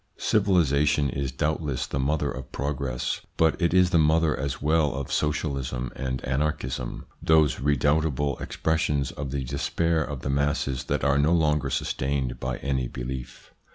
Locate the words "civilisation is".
0.17-1.31